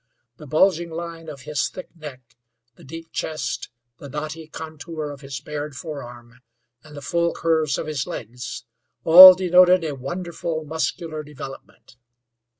The 0.37 0.47
bulging 0.47 0.89
line 0.89 1.29
of 1.29 1.41
his 1.41 1.69
thick 1.69 1.95
neck, 1.95 2.35
the 2.75 2.83
deep 2.83 3.11
chest, 3.11 3.69
the 3.99 4.09
knotty 4.09 4.47
contour 4.47 5.11
of 5.11 5.21
his 5.21 5.39
bared 5.39 5.75
forearm, 5.75 6.41
and 6.83 6.97
the 6.97 7.03
full 7.03 7.35
curves 7.35 7.77
of 7.77 7.85
his 7.85 8.07
legs 8.07 8.65
all 9.03 9.35
denoted 9.35 9.83
a 9.83 9.93
wonderful 9.93 10.63
muscular 10.63 11.21
development. 11.21 11.97